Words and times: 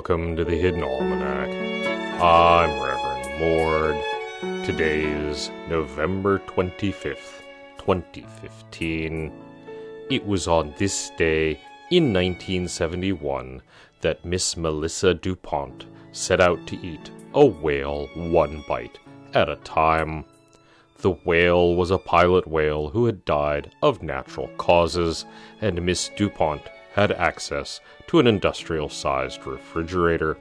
welcome 0.00 0.34
to 0.34 0.46
the 0.46 0.56
Hidden 0.56 0.82
Almanac. 0.82 1.50
I'm 2.22 2.70
Reverend 2.82 3.38
Mord. 3.38 4.64
Today 4.64 5.02
is 5.02 5.50
November 5.68 6.38
25th, 6.46 7.42
2015. 7.76 9.30
It 10.08 10.26
was 10.26 10.48
on 10.48 10.72
this 10.78 11.10
day 11.18 11.60
in 11.90 12.14
1971 12.14 13.60
that 14.00 14.24
Miss 14.24 14.56
Melissa 14.56 15.12
Dupont 15.12 15.84
set 16.12 16.40
out 16.40 16.66
to 16.68 16.78
eat 16.78 17.10
a 17.34 17.44
whale 17.44 18.06
one 18.14 18.64
bite 18.66 18.98
at 19.34 19.50
a 19.50 19.56
time. 19.56 20.24
The 21.02 21.10
whale 21.10 21.76
was 21.76 21.90
a 21.90 21.98
pilot 21.98 22.46
whale 22.46 22.88
who 22.88 23.04
had 23.04 23.26
died 23.26 23.74
of 23.82 24.02
natural 24.02 24.48
causes, 24.56 25.26
and 25.60 25.84
Miss 25.84 26.08
Dupont 26.16 26.62
had 26.92 27.12
access 27.12 27.80
to 28.08 28.18
an 28.18 28.26
industrial 28.26 28.88
sized 28.88 29.46
refrigerator. 29.46 30.36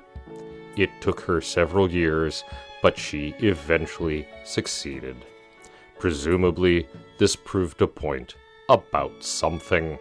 It 0.76 0.90
took 1.02 1.22
her 1.22 1.42
several 1.42 1.92
years, 1.92 2.44
but 2.82 2.98
she 2.98 3.36
eventually 3.40 4.28
succeeded. 4.44 5.18
Presumably, 6.00 6.88
this 7.18 7.36
proved 7.36 7.82
a 7.82 7.88
point 7.88 8.36
about 8.70 9.24
something. 9.24 10.00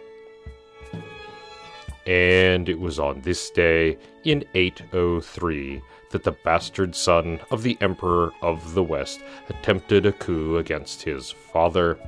And 2.05 2.69
it 2.69 2.79
was 2.79 2.99
on 2.99 3.21
this 3.21 3.49
day 3.51 3.97
in 4.23 4.43
803 4.55 5.81
that 6.11 6.23
the 6.23 6.31
bastard 6.31 6.95
son 6.95 7.39
of 7.51 7.61
the 7.61 7.77
Emperor 7.81 8.31
of 8.41 8.73
the 8.73 8.83
West 8.83 9.19
attempted 9.49 10.05
a 10.05 10.11
coup 10.13 10.57
against 10.57 11.03
his 11.03 11.29
father. 11.29 11.99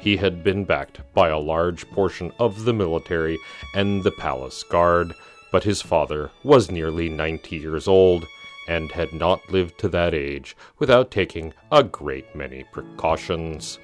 He 0.00 0.16
had 0.16 0.42
been 0.42 0.64
backed 0.64 1.00
by 1.12 1.28
a 1.28 1.38
large 1.38 1.88
portion 1.90 2.32
of 2.38 2.64
the 2.64 2.72
military 2.72 3.38
and 3.74 4.02
the 4.02 4.10
palace 4.10 4.62
guard, 4.62 5.14
but 5.52 5.64
his 5.64 5.82
father 5.82 6.30
was 6.42 6.70
nearly 6.70 7.08
ninety 7.08 7.56
years 7.56 7.86
old 7.86 8.26
and 8.66 8.90
had 8.92 9.12
not 9.12 9.50
lived 9.50 9.78
to 9.78 9.88
that 9.88 10.14
age 10.14 10.56
without 10.78 11.10
taking 11.10 11.52
a 11.70 11.82
great 11.82 12.34
many 12.34 12.64
precautions. 12.72 13.78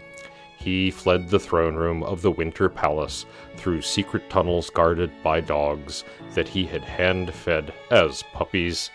He 0.58 0.90
fled 0.90 1.28
the 1.28 1.38
throne 1.38 1.74
room 1.74 2.02
of 2.02 2.22
the 2.22 2.30
Winter 2.30 2.70
Palace 2.70 3.26
through 3.56 3.82
secret 3.82 4.30
tunnels 4.30 4.70
guarded 4.70 5.10
by 5.22 5.40
dogs 5.40 6.02
that 6.34 6.48
he 6.48 6.64
had 6.64 6.82
hand 6.82 7.34
fed 7.34 7.74
as 7.90 8.22
puppies. 8.32 8.90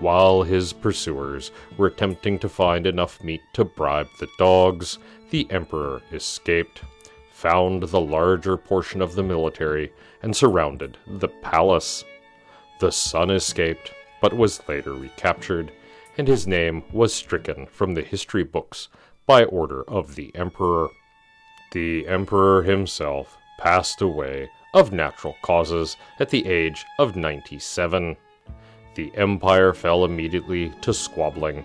While 0.00 0.42
his 0.42 0.72
pursuers 0.72 1.50
were 1.78 1.86
attempting 1.86 2.38
to 2.40 2.48
find 2.48 2.86
enough 2.86 3.22
meat 3.22 3.42
to 3.54 3.64
bribe 3.64 4.08
the 4.18 4.28
dogs, 4.36 4.98
the 5.32 5.46
Emperor 5.50 6.02
escaped, 6.12 6.82
found 7.30 7.84
the 7.84 8.00
larger 8.00 8.58
portion 8.58 9.00
of 9.00 9.14
the 9.14 9.22
military, 9.22 9.90
and 10.22 10.36
surrounded 10.36 10.98
the 11.06 11.28
palace. 11.28 12.04
The 12.80 12.92
son 12.92 13.30
escaped, 13.30 13.94
but 14.20 14.34
was 14.34 14.60
later 14.68 14.92
recaptured, 14.92 15.72
and 16.18 16.28
his 16.28 16.46
name 16.46 16.84
was 16.92 17.14
stricken 17.14 17.64
from 17.64 17.94
the 17.94 18.02
history 18.02 18.44
books 18.44 18.88
by 19.24 19.44
order 19.44 19.84
of 19.88 20.16
the 20.16 20.30
Emperor. 20.34 20.88
The 21.72 22.06
Emperor 22.06 22.62
himself 22.62 23.38
passed 23.58 24.02
away 24.02 24.50
of 24.74 24.92
natural 24.92 25.36
causes 25.40 25.96
at 26.20 26.28
the 26.28 26.46
age 26.46 26.84
of 26.98 27.16
97. 27.16 28.18
The 28.96 29.10
empire 29.16 29.72
fell 29.72 30.04
immediately 30.04 30.74
to 30.82 30.92
squabbling 30.92 31.64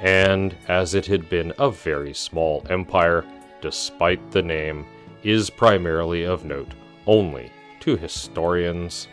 and 0.00 0.56
as 0.68 0.94
it 0.94 1.06
had 1.06 1.28
been 1.28 1.52
a 1.58 1.70
very 1.70 2.12
small 2.12 2.66
empire, 2.68 3.24
despite 3.60 4.30
the 4.30 4.42
name, 4.42 4.86
is 5.22 5.50
primarily 5.50 6.24
of 6.24 6.44
note 6.44 6.74
only 7.06 7.50
to 7.80 7.96
historians. 7.96 9.08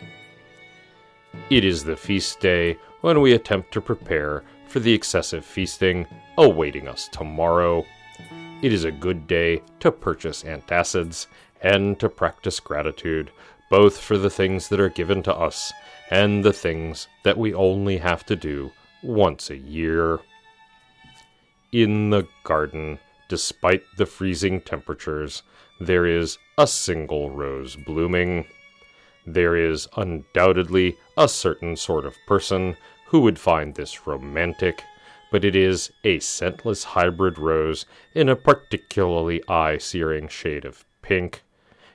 It 1.50 1.64
is 1.64 1.84
the 1.84 1.96
feast 1.96 2.40
day 2.40 2.76
when 3.00 3.20
we 3.20 3.32
attempt 3.32 3.72
to 3.72 3.80
prepare 3.80 4.44
for 4.66 4.80
the 4.80 4.92
excessive 4.92 5.44
feasting 5.44 6.06
awaiting 6.38 6.88
us 6.88 7.08
tomorrow. 7.08 7.84
It 8.62 8.72
is 8.72 8.84
a 8.84 8.92
good 8.92 9.26
day 9.26 9.62
to 9.80 9.90
purchase 9.90 10.42
antacids 10.42 11.26
and 11.62 11.98
to 12.00 12.08
practice 12.08 12.60
gratitude, 12.60 13.30
both 13.70 13.98
for 13.98 14.18
the 14.18 14.30
things 14.30 14.68
that 14.68 14.80
are 14.80 14.88
given 14.88 15.22
to 15.24 15.34
us 15.34 15.72
and 16.10 16.44
the 16.44 16.52
things 16.52 17.08
that 17.22 17.38
we 17.38 17.54
only 17.54 17.98
have 17.98 18.24
to 18.26 18.36
do 18.36 18.70
once 19.02 19.50
a 19.50 19.56
year 19.56 20.20
in 21.72 22.10
the 22.10 22.28
garden, 22.44 22.98
despite 23.28 23.82
the 23.96 24.04
freezing 24.04 24.60
temperatures, 24.60 25.42
there 25.80 26.06
is 26.06 26.36
a 26.58 26.66
single 26.66 27.30
rose 27.30 27.76
blooming. 27.76 28.44
There 29.26 29.56
is 29.56 29.88
undoubtedly 29.96 30.98
a 31.16 31.26
certain 31.28 31.76
sort 31.76 32.04
of 32.04 32.16
person 32.26 32.76
who 33.06 33.20
would 33.20 33.38
find 33.38 33.74
this 33.74 34.06
romantic, 34.06 34.82
but 35.30 35.46
it 35.46 35.56
is 35.56 35.90
a 36.04 36.18
scentless 36.18 36.84
hybrid 36.84 37.38
rose 37.38 37.86
in 38.14 38.28
a 38.28 38.36
particularly 38.36 39.42
eye 39.48 39.78
searing 39.78 40.28
shade 40.28 40.66
of 40.66 40.84
pink. 41.00 41.42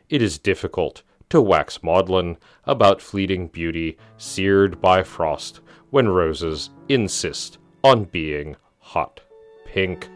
It 0.09 0.23
is 0.23 0.39
difficult 0.39 1.03
to 1.29 1.39
wax 1.39 1.83
maudlin 1.83 2.37
about 2.65 3.01
fleeting 3.01 3.47
beauty 3.47 3.97
seared 4.17 4.81
by 4.81 5.03
frost 5.03 5.59
when 5.91 6.09
roses 6.09 6.71
insist 6.89 7.59
on 7.83 8.05
being 8.05 8.55
hot 8.79 9.21
pink. 9.67 10.09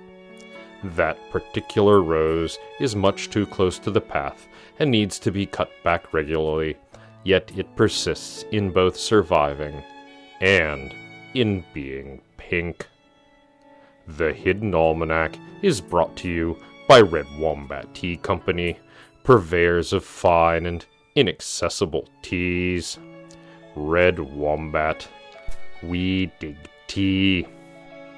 That 0.83 1.17
particular 1.29 2.01
rose 2.01 2.57
is 2.79 2.95
much 2.95 3.29
too 3.29 3.45
close 3.45 3.77
to 3.79 3.91
the 3.91 4.01
path 4.01 4.47
and 4.79 4.89
needs 4.89 5.19
to 5.19 5.31
be 5.31 5.45
cut 5.45 5.69
back 5.83 6.11
regularly, 6.13 6.77
yet 7.23 7.51
it 7.55 7.75
persists 7.75 8.43
in 8.51 8.71
both 8.71 8.97
surviving 8.97 9.83
and 10.39 10.95
in 11.35 11.63
being 11.73 12.21
pink. 12.37 12.87
The 14.07 14.33
Hidden 14.33 14.73
Almanac 14.73 15.37
is 15.61 15.79
brought 15.79 16.15
to 16.17 16.29
you 16.29 16.57
by 16.87 17.01
Red 17.01 17.27
Wombat 17.37 17.93
Tea 17.93 18.17
Company, 18.17 18.79
purveyors 19.23 19.93
of 19.93 20.03
fine 20.03 20.65
and 20.65 20.83
inaccessible 21.15 22.07
teas. 22.21 22.97
Red 23.75 24.19
Wombat. 24.19 25.07
We 25.83 26.31
dig 26.39 26.57
tea. 26.87 27.47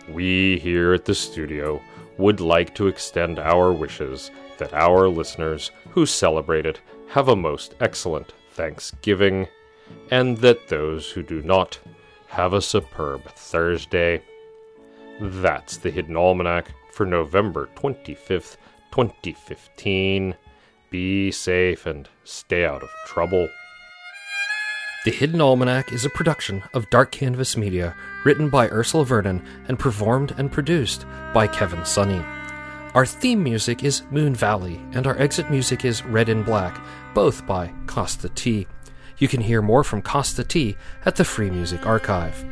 We 0.09 0.59
here 0.59 0.93
at 0.93 1.05
the 1.05 1.15
studio 1.15 1.81
would 2.17 2.39
like 2.39 2.75
to 2.75 2.87
extend 2.87 3.39
our 3.39 3.71
wishes 3.71 4.31
that 4.57 4.73
our 4.73 5.07
listeners 5.07 5.71
who 5.89 6.05
celebrate 6.05 6.65
it 6.65 6.79
have 7.09 7.27
a 7.27 7.35
most 7.35 7.75
excellent 7.79 8.33
Thanksgiving, 8.51 9.47
and 10.11 10.37
that 10.37 10.67
those 10.67 11.09
who 11.11 11.23
do 11.23 11.41
not 11.41 11.79
have 12.27 12.53
a 12.53 12.61
superb 12.61 13.23
Thursday. 13.35 14.21
That's 15.19 15.77
the 15.77 15.91
Hidden 15.91 16.17
Almanac 16.17 16.71
for 16.91 17.05
November 17.05 17.69
25th, 17.75 18.57
2015. 18.91 20.35
Be 20.89 21.31
safe 21.31 21.85
and 21.85 22.09
stay 22.23 22.65
out 22.65 22.83
of 22.83 22.89
trouble. 23.05 23.49
The 25.03 25.11
Hidden 25.11 25.41
Almanac 25.41 25.91
is 25.91 26.05
a 26.05 26.09
production 26.09 26.63
of 26.73 26.89
Dark 26.89 27.11
Canvas 27.11 27.57
Media, 27.57 27.93
written 28.23 28.47
by 28.47 28.69
Ursula 28.69 29.03
Vernon 29.03 29.43
and 29.67 29.77
performed 29.77 30.33
and 30.37 30.49
produced 30.49 31.05
by 31.33 31.45
Kevin 31.45 31.83
Sonney. 31.83 32.23
Our 32.93 33.05
theme 33.05 33.43
music 33.43 33.83
is 33.83 34.03
Moon 34.11 34.33
Valley, 34.33 34.79
and 34.93 35.05
our 35.05 35.19
exit 35.19 35.51
music 35.51 35.83
is 35.83 36.05
Red 36.05 36.29
and 36.29 36.45
Black, 36.45 36.79
both 37.13 37.45
by 37.45 37.73
Kosta 37.85 38.33
T. 38.33 38.65
You 39.17 39.27
can 39.27 39.41
hear 39.41 39.61
more 39.61 39.83
from 39.83 40.01
Kosta 40.01 40.47
T 40.47 40.77
at 41.05 41.17
the 41.17 41.25
Free 41.25 41.49
Music 41.49 41.85
Archive. 41.85 42.45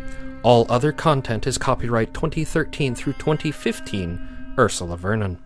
All 0.44 0.66
other 0.70 0.92
content 0.92 1.48
is 1.48 1.58
copyright 1.58 2.14
2013 2.14 2.96
through 2.96 3.14
2015, 3.14 4.56
Ursula 4.60 4.98
Vernon. 4.98 5.40